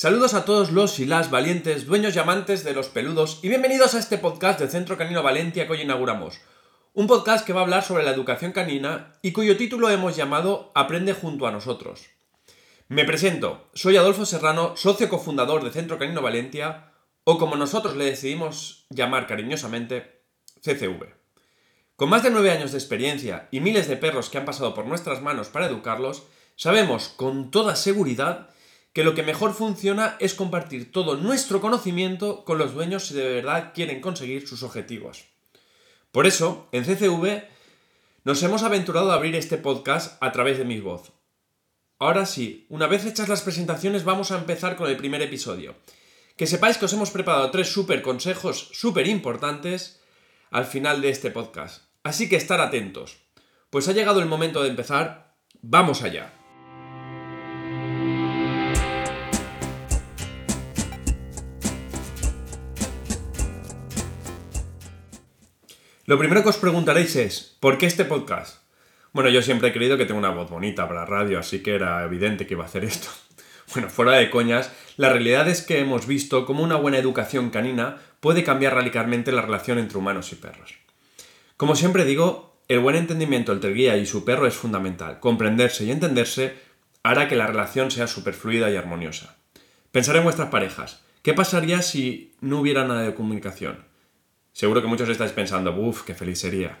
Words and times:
Saludos 0.00 0.34
a 0.34 0.44
todos 0.44 0.70
los 0.70 1.00
y 1.00 1.06
las 1.06 1.28
valientes, 1.28 1.84
dueños 1.84 2.14
y 2.14 2.20
amantes 2.20 2.62
de 2.62 2.72
los 2.72 2.86
peludos 2.86 3.40
y 3.42 3.48
bienvenidos 3.48 3.96
a 3.96 3.98
este 3.98 4.16
podcast 4.16 4.60
del 4.60 4.70
Centro 4.70 4.96
Canino 4.96 5.24
Valencia 5.24 5.66
que 5.66 5.72
hoy 5.72 5.80
inauguramos. 5.80 6.38
Un 6.94 7.08
podcast 7.08 7.44
que 7.44 7.52
va 7.52 7.62
a 7.62 7.64
hablar 7.64 7.82
sobre 7.82 8.04
la 8.04 8.12
educación 8.12 8.52
canina 8.52 9.14
y 9.22 9.32
cuyo 9.32 9.56
título 9.56 9.90
hemos 9.90 10.14
llamado 10.14 10.70
Aprende 10.76 11.14
junto 11.14 11.48
a 11.48 11.50
nosotros. 11.50 12.06
Me 12.86 13.04
presento, 13.04 13.70
soy 13.74 13.96
Adolfo 13.96 14.24
Serrano, 14.24 14.76
socio 14.76 15.08
cofundador 15.08 15.64
de 15.64 15.72
Centro 15.72 15.98
Canino 15.98 16.22
Valencia, 16.22 16.92
o 17.24 17.36
como 17.36 17.56
nosotros 17.56 17.96
le 17.96 18.04
decidimos 18.04 18.86
llamar 18.90 19.26
cariñosamente, 19.26 20.22
CCV. 20.62 21.12
Con 21.96 22.08
más 22.08 22.22
de 22.22 22.30
nueve 22.30 22.52
años 22.52 22.70
de 22.70 22.78
experiencia 22.78 23.48
y 23.50 23.58
miles 23.58 23.88
de 23.88 23.96
perros 23.96 24.30
que 24.30 24.38
han 24.38 24.44
pasado 24.44 24.74
por 24.74 24.86
nuestras 24.86 25.22
manos 25.22 25.48
para 25.48 25.66
educarlos, 25.66 26.22
sabemos 26.54 27.08
con 27.08 27.50
toda 27.50 27.74
seguridad 27.74 28.50
que 28.98 29.04
lo 29.04 29.14
que 29.14 29.22
mejor 29.22 29.54
funciona 29.54 30.16
es 30.18 30.34
compartir 30.34 30.90
todo 30.90 31.14
nuestro 31.14 31.60
conocimiento 31.60 32.44
con 32.44 32.58
los 32.58 32.74
dueños 32.74 33.06
si 33.06 33.14
de 33.14 33.32
verdad 33.32 33.70
quieren 33.72 34.00
conseguir 34.00 34.48
sus 34.48 34.64
objetivos. 34.64 35.26
Por 36.10 36.26
eso, 36.26 36.68
en 36.72 36.82
CCV 36.82 37.44
nos 38.24 38.42
hemos 38.42 38.64
aventurado 38.64 39.12
a 39.12 39.14
abrir 39.14 39.36
este 39.36 39.56
podcast 39.56 40.20
a 40.20 40.32
través 40.32 40.58
de 40.58 40.64
mi 40.64 40.80
voz. 40.80 41.12
Ahora 42.00 42.26
sí, 42.26 42.66
una 42.70 42.88
vez 42.88 43.04
hechas 43.04 43.28
las 43.28 43.42
presentaciones 43.42 44.02
vamos 44.02 44.32
a 44.32 44.38
empezar 44.38 44.74
con 44.74 44.90
el 44.90 44.96
primer 44.96 45.22
episodio. 45.22 45.76
Que 46.36 46.48
sepáis 46.48 46.76
que 46.76 46.86
os 46.86 46.92
hemos 46.92 47.12
preparado 47.12 47.52
tres 47.52 47.68
super 47.68 48.02
consejos 48.02 48.68
súper 48.72 49.06
importantes 49.06 50.00
al 50.50 50.64
final 50.64 51.02
de 51.02 51.10
este 51.10 51.30
podcast. 51.30 51.84
Así 52.02 52.28
que 52.28 52.34
estar 52.34 52.60
atentos. 52.60 53.18
Pues 53.70 53.86
ha 53.86 53.92
llegado 53.92 54.18
el 54.18 54.26
momento 54.26 54.60
de 54.60 54.70
empezar. 54.70 55.36
¡Vamos 55.62 56.02
allá! 56.02 56.37
Lo 66.08 66.18
primero 66.18 66.42
que 66.42 66.48
os 66.48 66.56
preguntaréis 66.56 67.16
es, 67.16 67.54
¿por 67.60 67.76
qué 67.76 67.84
este 67.84 68.06
podcast? 68.06 68.62
Bueno, 69.12 69.28
yo 69.28 69.42
siempre 69.42 69.68
he 69.68 69.72
creído 69.74 69.98
que 69.98 70.06
tengo 70.06 70.18
una 70.18 70.30
voz 70.30 70.48
bonita 70.48 70.88
para 70.88 71.04
radio, 71.04 71.38
así 71.38 71.62
que 71.62 71.74
era 71.74 72.02
evidente 72.02 72.46
que 72.46 72.54
iba 72.54 72.64
a 72.64 72.66
hacer 72.66 72.82
esto. 72.84 73.08
Bueno, 73.74 73.90
fuera 73.90 74.12
de 74.12 74.30
coñas, 74.30 74.72
la 74.96 75.10
realidad 75.10 75.46
es 75.46 75.60
que 75.60 75.80
hemos 75.80 76.06
visto 76.06 76.46
cómo 76.46 76.62
una 76.62 76.76
buena 76.76 76.96
educación 76.96 77.50
canina 77.50 77.98
puede 78.20 78.42
cambiar 78.42 78.74
radicalmente 78.74 79.32
la 79.32 79.42
relación 79.42 79.78
entre 79.78 79.98
humanos 79.98 80.32
y 80.32 80.36
perros. 80.36 80.76
Como 81.58 81.76
siempre 81.76 82.06
digo, 82.06 82.58
el 82.68 82.78
buen 82.78 82.96
entendimiento 82.96 83.52
entre 83.52 83.68
el 83.68 83.76
guía 83.76 83.98
y 83.98 84.06
su 84.06 84.24
perro 84.24 84.46
es 84.46 84.54
fundamental. 84.54 85.20
Comprenderse 85.20 85.84
y 85.84 85.90
entenderse 85.90 86.56
hará 87.02 87.28
que 87.28 87.36
la 87.36 87.46
relación 87.46 87.90
sea 87.90 88.06
superfluida 88.06 88.70
y 88.70 88.76
armoniosa. 88.76 89.36
Pensar 89.92 90.16
en 90.16 90.24
vuestras 90.24 90.48
parejas. 90.48 91.02
¿Qué 91.20 91.34
pasaría 91.34 91.82
si 91.82 92.32
no 92.40 92.60
hubiera 92.60 92.86
nada 92.86 93.02
de 93.02 93.14
comunicación? 93.14 93.87
Seguro 94.58 94.82
que 94.82 94.88
muchos 94.88 95.08
estáis 95.08 95.30
pensando, 95.30 95.70
uff, 95.70 96.02
qué 96.02 96.16
feliz 96.16 96.40
sería. 96.40 96.80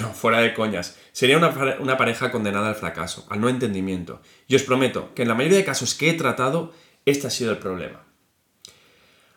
No, 0.00 0.12
fuera 0.12 0.40
de 0.40 0.52
coñas. 0.52 0.96
Sería 1.12 1.38
una, 1.38 1.96
pareja 1.96 2.32
condenada 2.32 2.66
al 2.66 2.74
fracaso, 2.74 3.24
al 3.30 3.40
no 3.40 3.48
entendimiento. 3.48 4.20
Y 4.48 4.56
os 4.56 4.64
prometo 4.64 5.14
que 5.14 5.22
en 5.22 5.28
la 5.28 5.36
mayoría 5.36 5.58
de 5.58 5.64
casos 5.64 5.94
que 5.94 6.10
he 6.10 6.14
tratado, 6.14 6.72
este 7.06 7.28
ha 7.28 7.30
sido 7.30 7.52
el 7.52 7.58
problema. 7.58 8.02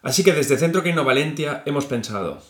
Así 0.02 0.24
que 0.24 0.34
desde 0.34 0.58
Centro 0.58 0.82
Quino 0.82 1.04
Valentia 1.04 1.62
hemos 1.68 1.86
pensado, 1.86 2.42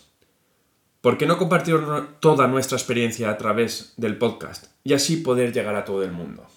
¿por 1.02 1.17
qué 1.17 1.25
no 1.25 1.38
compartir 1.38 1.75
toda 2.22 2.47
nuestra 2.47 2.78
experiencia 2.78 3.30
a 3.30 3.38
través 3.38 3.95
del 3.97 4.17
podcast 4.17 4.67
y 4.86 4.94
así 4.94 5.17
poder 5.17 5.52
llegar 5.52 5.75
a 5.75 5.84
todo 5.84 6.03
el 6.03 6.14
mundo? 6.14 6.47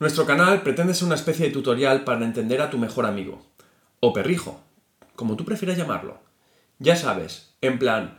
Nuestro 0.00 0.26
canal 0.26 0.62
pretende 0.62 0.92
ser 0.92 1.06
una 1.06 1.14
especie 1.14 1.46
de 1.46 1.52
tutorial 1.52 2.02
para 2.02 2.24
entender 2.24 2.60
a 2.60 2.68
tu 2.68 2.78
mejor 2.78 3.06
amigo, 3.06 3.46
o 4.00 4.12
perrijo, 4.12 4.60
como 5.14 5.36
tú 5.36 5.44
prefieras 5.44 5.78
llamarlo 5.78 6.25
ya 6.78 6.96
sabes, 6.96 7.56
en 7.60 7.78
plan, 7.78 8.18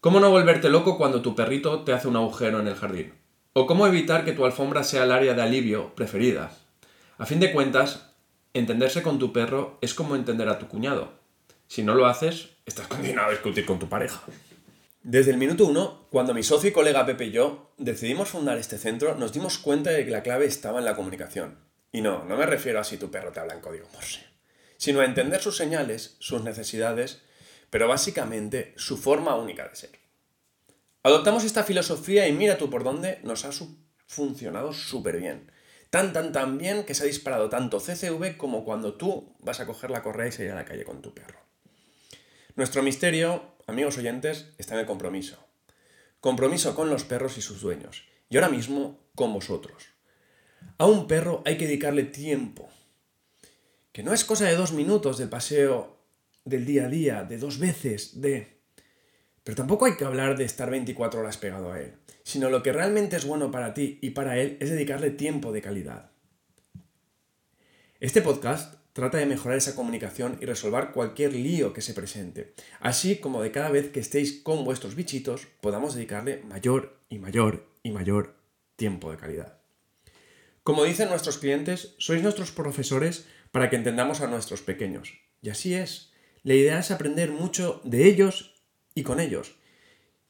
¿cómo 0.00 0.20
no 0.20 0.30
volverte 0.30 0.68
loco 0.68 0.98
cuando 0.98 1.22
tu 1.22 1.34
perrito 1.34 1.84
te 1.84 1.92
hace 1.92 2.08
un 2.08 2.16
agujero 2.16 2.60
en 2.60 2.68
el 2.68 2.74
jardín? 2.74 3.14
O 3.54 3.66
cómo 3.66 3.86
evitar 3.86 4.24
que 4.24 4.32
tu 4.32 4.44
alfombra 4.44 4.84
sea 4.84 5.04
el 5.04 5.12
área 5.12 5.34
de 5.34 5.42
alivio 5.42 5.94
preferida. 5.94 6.50
A 7.16 7.26
fin 7.26 7.40
de 7.40 7.52
cuentas, 7.52 8.12
entenderse 8.52 9.02
con 9.02 9.18
tu 9.18 9.32
perro 9.32 9.78
es 9.80 9.94
como 9.94 10.16
entender 10.16 10.48
a 10.48 10.58
tu 10.58 10.68
cuñado. 10.68 11.12
Si 11.66 11.82
no 11.82 11.94
lo 11.94 12.06
haces, 12.06 12.50
estás 12.66 12.86
condenado 12.86 13.28
a 13.28 13.32
discutir 13.32 13.64
con 13.64 13.78
tu 13.78 13.88
pareja. 13.88 14.22
Desde 15.02 15.30
el 15.30 15.38
minuto 15.38 15.64
uno, 15.64 16.06
cuando 16.10 16.34
mi 16.34 16.42
socio 16.42 16.68
y 16.68 16.72
colega 16.72 17.06
Pepe 17.06 17.26
y 17.26 17.30
yo 17.30 17.72
decidimos 17.78 18.28
fundar 18.28 18.58
este 18.58 18.76
centro, 18.76 19.14
nos 19.14 19.32
dimos 19.32 19.58
cuenta 19.58 19.90
de 19.90 20.04
que 20.04 20.10
la 20.10 20.22
clave 20.22 20.44
estaba 20.44 20.78
en 20.78 20.84
la 20.84 20.96
comunicación. 20.96 21.56
Y 21.90 22.02
no, 22.02 22.24
no 22.24 22.36
me 22.36 22.44
refiero 22.44 22.80
a 22.80 22.84
si 22.84 22.98
tu 22.98 23.10
perro 23.10 23.32
te 23.32 23.40
habla 23.40 23.54
en 23.54 23.60
código 23.60 23.88
Morse, 23.94 24.20
sino 24.76 25.00
a 25.00 25.06
entender 25.06 25.40
sus 25.40 25.56
señales, 25.56 26.16
sus 26.18 26.42
necesidades 26.42 27.22
pero 27.70 27.88
básicamente 27.88 28.74
su 28.76 28.96
forma 28.96 29.34
única 29.34 29.68
de 29.68 29.76
ser. 29.76 29.98
Adoptamos 31.02 31.44
esta 31.44 31.64
filosofía 31.64 32.28
y 32.28 32.32
mira 32.32 32.58
tú 32.58 32.70
por 32.70 32.84
dónde 32.84 33.20
nos 33.22 33.44
ha 33.44 33.50
funcionado 34.06 34.72
súper 34.72 35.18
bien. 35.18 35.50
Tan, 35.90 36.12
tan, 36.12 36.32
tan 36.32 36.58
bien 36.58 36.84
que 36.84 36.94
se 36.94 37.04
ha 37.04 37.06
disparado 37.06 37.48
tanto 37.48 37.78
CCV 37.78 38.36
como 38.36 38.64
cuando 38.64 38.94
tú 38.94 39.34
vas 39.38 39.60
a 39.60 39.66
coger 39.66 39.90
la 39.90 40.02
correa 40.02 40.28
y 40.28 40.32
salir 40.32 40.52
a 40.52 40.56
la 40.56 40.64
calle 40.64 40.84
con 40.84 41.00
tu 41.00 41.14
perro. 41.14 41.38
Nuestro 42.56 42.82
misterio, 42.82 43.54
amigos 43.66 43.96
oyentes, 43.96 44.52
está 44.58 44.74
en 44.74 44.80
el 44.80 44.86
compromiso. 44.86 45.38
Compromiso 46.20 46.74
con 46.74 46.90
los 46.90 47.04
perros 47.04 47.38
y 47.38 47.42
sus 47.42 47.60
dueños. 47.60 48.04
Y 48.28 48.36
ahora 48.36 48.48
mismo 48.48 48.98
con 49.14 49.32
vosotros. 49.32 49.90
A 50.76 50.86
un 50.86 51.06
perro 51.06 51.42
hay 51.46 51.56
que 51.56 51.66
dedicarle 51.66 52.02
tiempo. 52.02 52.68
Que 53.92 54.02
no 54.02 54.12
es 54.12 54.24
cosa 54.24 54.44
de 54.44 54.56
dos 54.56 54.72
minutos 54.72 55.18
del 55.18 55.28
paseo 55.28 55.97
del 56.48 56.64
día 56.64 56.86
a 56.86 56.88
día, 56.88 57.24
de 57.24 57.38
dos 57.38 57.58
veces, 57.58 58.20
de... 58.20 58.58
Pero 59.44 59.56
tampoco 59.56 59.86
hay 59.86 59.96
que 59.96 60.04
hablar 60.04 60.36
de 60.36 60.44
estar 60.44 60.70
24 60.70 61.20
horas 61.20 61.38
pegado 61.38 61.72
a 61.72 61.80
él, 61.80 61.94
sino 62.22 62.50
lo 62.50 62.62
que 62.62 62.72
realmente 62.72 63.16
es 63.16 63.24
bueno 63.24 63.50
para 63.50 63.74
ti 63.74 63.98
y 64.02 64.10
para 64.10 64.38
él 64.38 64.56
es 64.60 64.70
dedicarle 64.70 65.10
tiempo 65.10 65.52
de 65.52 65.62
calidad. 65.62 66.10
Este 68.00 68.22
podcast 68.22 68.74
trata 68.92 69.18
de 69.18 69.26
mejorar 69.26 69.58
esa 69.58 69.74
comunicación 69.74 70.38
y 70.40 70.44
resolver 70.44 70.90
cualquier 70.92 71.32
lío 71.32 71.72
que 71.72 71.82
se 71.82 71.94
presente, 71.94 72.54
así 72.80 73.16
como 73.16 73.42
de 73.42 73.52
cada 73.52 73.70
vez 73.70 73.90
que 73.90 74.00
estéis 74.00 74.40
con 74.42 74.64
vuestros 74.64 74.94
bichitos 74.94 75.46
podamos 75.60 75.94
dedicarle 75.94 76.42
mayor 76.48 76.98
y 77.08 77.18
mayor 77.18 77.66
y 77.82 77.90
mayor 77.90 78.34
tiempo 78.76 79.10
de 79.10 79.16
calidad. 79.16 79.58
Como 80.62 80.84
dicen 80.84 81.08
nuestros 81.08 81.38
clientes, 81.38 81.94
sois 81.98 82.22
nuestros 82.22 82.52
profesores 82.52 83.24
para 83.52 83.70
que 83.70 83.76
entendamos 83.76 84.20
a 84.20 84.26
nuestros 84.26 84.60
pequeños. 84.60 85.14
Y 85.40 85.48
así 85.48 85.74
es. 85.74 86.12
La 86.48 86.54
idea 86.54 86.78
es 86.78 86.90
aprender 86.90 87.30
mucho 87.30 87.82
de 87.84 88.08
ellos 88.08 88.54
y 88.94 89.02
con 89.02 89.20
ellos. 89.20 89.56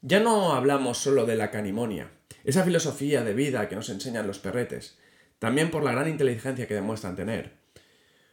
Ya 0.00 0.18
no 0.18 0.52
hablamos 0.52 0.98
solo 0.98 1.26
de 1.26 1.36
la 1.36 1.52
canimonia, 1.52 2.10
esa 2.42 2.64
filosofía 2.64 3.22
de 3.22 3.34
vida 3.34 3.68
que 3.68 3.76
nos 3.76 3.88
enseñan 3.88 4.26
los 4.26 4.40
perretes, 4.40 4.98
también 5.38 5.70
por 5.70 5.84
la 5.84 5.92
gran 5.92 6.08
inteligencia 6.08 6.66
que 6.66 6.74
demuestran 6.74 7.14
tener. 7.14 7.52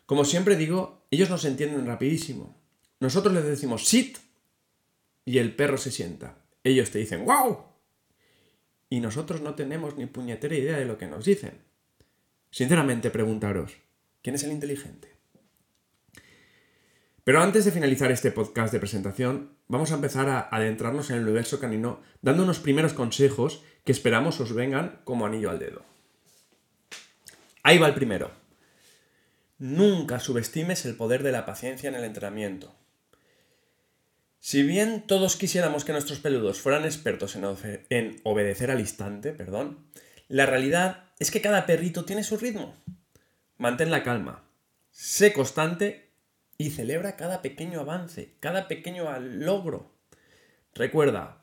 Como 0.08 0.26
siempre 0.26 0.56
digo, 0.56 1.06
ellos 1.12 1.30
nos 1.30 1.46
entienden 1.46 1.86
rapidísimo. 1.86 2.60
Nosotros 3.00 3.36
les 3.36 3.46
decimos 3.46 3.86
sit 3.86 4.18
y 5.24 5.38
el 5.38 5.56
perro 5.56 5.78
se 5.78 5.92
sienta. 5.92 6.40
Ellos 6.64 6.90
te 6.90 6.98
dicen 6.98 7.24
wow. 7.24 7.66
Y 8.90 9.00
nosotros 9.00 9.42
no 9.42 9.54
tenemos 9.54 9.96
ni 9.96 10.08
puñetera 10.08 10.56
idea 10.56 10.80
de 10.80 10.86
lo 10.86 10.98
que 10.98 11.06
nos 11.06 11.24
dicen. 11.24 11.62
Sinceramente, 12.50 13.12
preguntaros, 13.12 13.74
¿quién 14.24 14.38
es 14.38 14.44
el 14.44 14.54
inteligente? 14.54 15.15
Pero 17.26 17.42
antes 17.42 17.66
de 17.66 17.72
finalizar 17.72 18.12
este 18.12 18.32
podcast 18.32 18.72
de 18.72 18.80
presentación, 18.80 19.58
vamos 19.68 19.92
a 19.92 19.96
empezar 19.96 20.30
a 20.30 20.48
adentrarnos 20.52 21.10
en 21.10 21.18
el 21.18 21.24
universo 21.24 21.60
canino 21.60 22.00
dando 22.22 22.44
unos 22.44 22.60
primeros 22.60 22.94
consejos 22.94 23.64
que 23.84 23.92
esperamos 23.92 24.40
os 24.40 24.54
vengan 24.54 25.02
como 25.06 25.26
anillo 25.26 25.50
al 25.50 25.58
dedo. 25.58 25.84
Ahí 27.64 27.80
va 27.80 27.88
el 27.88 27.96
primero. 27.96 28.30
Nunca 29.58 30.20
subestimes 30.20 30.86
el 30.86 30.96
poder 30.96 31.24
de 31.24 31.32
la 31.32 31.48
paciencia 31.48 31.90
en 31.90 31.96
el 31.96 32.04
entrenamiento. 32.04 32.76
Si 34.40 34.62
bien 34.62 35.08
todos 35.08 35.36
quisiéramos 35.36 35.84
que 35.84 35.94
nuestros 35.94 36.20
peludos 36.20 36.62
fueran 36.62 36.86
expertos 36.86 37.36
en, 37.36 38.22
obedecer 38.24 38.70
al 38.70 38.80
instante, 38.80 39.32
perdón, 39.32 39.88
la 40.28 40.46
realidad 40.46 41.06
es 41.18 41.32
que 41.32 41.42
cada 41.42 41.66
perrito 41.66 42.06
tiene 42.06 42.24
su 42.24 42.38
ritmo. 42.38 42.76
Mantén 43.58 43.90
la 43.90 44.04
calma, 44.04 44.44
sé 44.92 45.34
constante 45.34 46.05
y 46.58 46.72
celebra 46.72 47.16
cada 47.16 47.42
pequeño 47.42 47.80
avance, 47.82 48.36
cada 48.40 48.68
pequeño 48.68 49.08
logro. 49.20 49.92
Recuerda, 50.74 51.42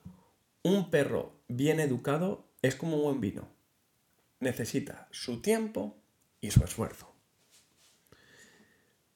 un 0.63 0.91
perro 0.91 1.41
bien 1.49 1.81
educado 1.81 2.47
es 2.63 2.77
como 2.77 2.97
un 2.97 3.03
buen 3.03 3.21
vino. 3.21 3.49
Necesita 4.41 5.09
su 5.11 5.41
tiempo 5.41 5.97
y 6.41 6.51
su 6.51 6.63
esfuerzo. 6.65 7.15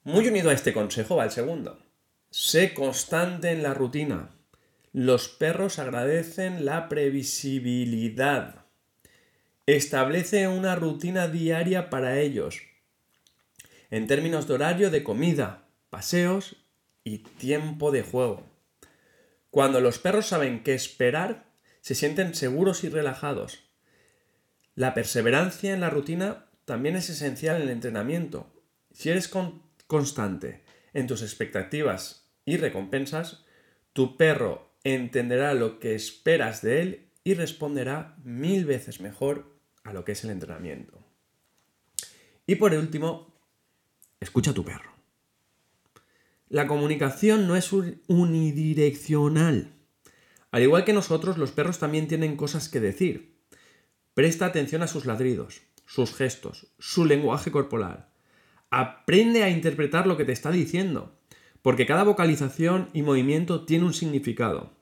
Muy 0.05 0.29
unido 0.29 0.51
a 0.51 0.53
este 0.53 0.73
consejo 0.73 1.17
va 1.17 1.25
el 1.25 1.31
segundo. 1.31 1.83
Sé 2.31 2.75
constante 2.75 3.51
en 3.51 3.63
la 3.63 3.75
rutina. 3.75 4.31
Los 4.93 5.29
perros 5.29 5.79
agradecen 5.79 6.65
la 6.65 6.89
previsibilidad. 6.89 8.67
Establece 9.67 10.47
una 10.49 10.77
rutina 10.77 11.29
diaria 11.29 11.91
para 11.91 12.21
ellos. 12.21 12.63
en 13.91 14.07
términos 14.07 14.49
de 14.49 14.55
horario 14.55 14.91
de 14.91 15.05
comida, 15.05 15.66
paseos 15.97 16.57
y 17.05 17.21
tiempo 17.21 17.91
de 17.91 18.03
juego. 18.03 18.47
Cuando 19.49 19.81
los 19.81 19.99
perros 19.99 20.27
saben 20.27 20.63
qué 20.63 20.75
esperar, 20.75 21.47
se 21.81 21.95
sienten 21.95 22.35
seguros 22.35 22.85
y 22.85 22.91
relajados. 22.91 23.61
La 24.75 24.93
perseverancia 24.93 25.73
en 25.73 25.81
la 25.81 25.89
rutina 25.89 26.51
también 26.67 26.97
es 26.97 27.09
esencial 27.09 27.57
en 27.57 27.63
el 27.63 27.71
entrenamiento. 27.71 28.53
Si 28.93 29.09
eres 29.09 29.33
constante 29.87 30.65
en 30.93 31.07
tus 31.07 31.23
expectativas 31.23 32.29
y 32.45 32.59
recompensas, 32.59 33.47
tu 33.95 34.19
perro 34.19 34.75
entenderá 34.85 35.55
lo 35.55 35.81
que 35.81 35.95
esperas 35.95 36.61
de 36.61 36.83
él 36.83 37.09
y 37.25 37.33
responderá 37.33 38.17
mil 38.23 38.67
veces 38.67 39.01
mejor 39.01 39.59
a 39.83 39.95
lo 39.95 40.05
que 40.05 40.13
es 40.13 40.23
el 40.25 40.31
entrenamiento. 40.31 41.03
Y 42.47 42.57
por 42.57 42.75
último, 42.75 43.33
escucha 44.21 44.51
a 44.51 44.55
tu 44.55 44.63
perro. 44.63 44.96
La 46.49 46.69
comunicación 46.69 47.49
no 47.49 47.57
es 47.57 47.73
unidireccional. 47.73 49.73
Al 50.53 50.63
igual 50.63 50.85
que 50.85 50.93
nosotros, 50.93 51.39
los 51.39 51.51
perros 51.51 51.79
también 51.79 52.07
tienen 52.07 52.37
cosas 52.37 52.69
que 52.69 52.79
decir. 52.79 53.37
Presta 54.15 54.47
atención 54.47 54.83
a 54.83 54.87
sus 54.87 55.07
ladridos, 55.07 55.63
sus 55.87 56.15
gestos, 56.15 56.69
su 56.79 57.05
lenguaje 57.05 57.51
corporal. 57.51 58.07
Aprende 58.71 59.43
a 59.43 59.51
interpretar 59.51 60.07
lo 60.07 60.17
que 60.17 60.25
te 60.25 60.33
está 60.33 60.51
diciendo, 60.51 61.19
porque 61.63 61.85
cada 61.85 62.05
vocalización 62.05 62.91
y 62.93 63.03
movimiento 63.03 63.65
tiene 63.65 63.85
un 63.85 63.93
significado. 63.93 64.73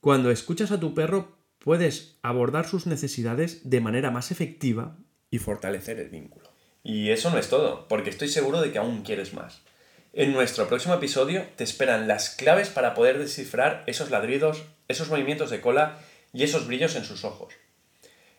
Cuando 0.00 0.30
escuchas 0.30 0.70
a 0.70 0.80
tu 0.80 0.94
perro, 0.94 1.36
puedes 1.58 2.18
abordar 2.22 2.66
sus 2.66 2.86
necesidades 2.86 3.68
de 3.68 3.82
manera 3.82 4.10
más 4.10 4.30
efectiva 4.30 4.96
y 5.30 5.38
fortalecer 5.38 5.98
el 5.98 6.08
vínculo. 6.08 6.50
Y 6.82 7.10
eso 7.10 7.30
no 7.30 7.36
es 7.36 7.50
todo, 7.50 7.86
porque 7.88 8.08
estoy 8.08 8.28
seguro 8.28 8.62
de 8.62 8.72
que 8.72 8.78
aún 8.78 9.02
quieres 9.02 9.34
más. 9.34 9.67
En 10.14 10.32
nuestro 10.32 10.68
próximo 10.68 10.94
episodio 10.94 11.46
te 11.56 11.64
esperan 11.64 12.08
las 12.08 12.30
claves 12.30 12.70
para 12.70 12.94
poder 12.94 13.18
descifrar 13.18 13.84
esos 13.86 14.10
ladridos, 14.10 14.64
esos 14.88 15.10
movimientos 15.10 15.50
de 15.50 15.60
cola 15.60 15.98
y 16.32 16.44
esos 16.44 16.66
brillos 16.66 16.96
en 16.96 17.04
sus 17.04 17.24
ojos. 17.24 17.52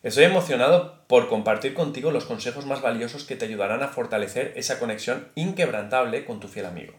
Estoy 0.02 0.24
emocionado 0.24 1.06
por 1.08 1.30
compartir 1.30 1.76
contigo 1.76 2.10
los 2.10 2.26
consejos 2.26 2.66
más 2.66 2.82
valiosos 2.82 3.24
que 3.24 3.36
te 3.36 3.46
ayudarán 3.46 3.84
a 3.84 3.90
fortalecer 3.90 4.54
esa 4.56 4.80
conexión 4.80 5.28
inquebrantable 5.36 6.26
con 6.26 6.40
tu 6.40 6.48
fiel 6.48 6.66
amigo. 6.66 6.94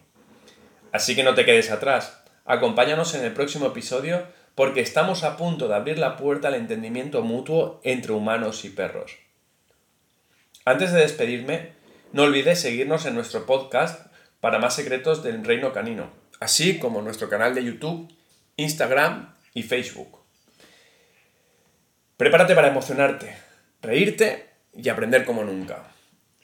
Así 0.93 1.15
que 1.15 1.23
no 1.23 1.35
te 1.35 1.43
quedes 1.43 1.69
atrás, 1.69 2.23
acompáñanos 2.45 3.13
en 3.13 3.25
el 3.25 3.33
próximo 3.33 3.67
episodio 3.67 4.23
porque 4.55 4.81
estamos 4.81 5.23
a 5.23 5.35
punto 5.35 5.67
de 5.67 5.75
abrir 5.75 5.99
la 5.99 6.15
puerta 6.15 6.47
al 6.47 6.55
entendimiento 6.55 7.23
mutuo 7.23 7.81
entre 7.83 8.13
humanos 8.13 8.63
y 8.63 8.69
perros. 8.69 9.17
Antes 10.63 10.93
de 10.93 11.01
despedirme, 11.01 11.73
no 12.13 12.23
olvides 12.23 12.61
seguirnos 12.61 13.05
en 13.05 13.15
nuestro 13.15 13.45
podcast 13.45 14.10
para 14.41 14.59
más 14.59 14.75
secretos 14.75 15.23
del 15.23 15.45
reino 15.45 15.71
canino, 15.71 16.09
así 16.41 16.79
como 16.79 17.01
nuestro 17.01 17.29
canal 17.29 17.55
de 17.55 17.63
YouTube, 17.63 18.11
Instagram 18.57 19.33
y 19.53 19.63
Facebook. 19.63 20.19
Prepárate 22.17 22.53
para 22.53 22.67
emocionarte, 22.67 23.37
reírte 23.81 24.49
y 24.75 24.89
aprender 24.89 25.25
como 25.25 25.43
nunca. 25.43 25.91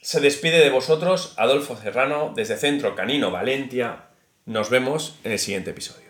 Se 0.01 0.21
despide 0.21 0.59
de 0.59 0.69
vosotros 0.69 1.33
Adolfo 1.37 1.75
Serrano 1.75 2.33
desde 2.35 2.55
Centro 2.55 2.95
Canino 2.95 3.31
Valencia. 3.31 4.05
Nos 4.45 4.69
vemos 4.69 5.19
en 5.23 5.33
el 5.33 5.39
siguiente 5.39 5.71
episodio. 5.71 6.06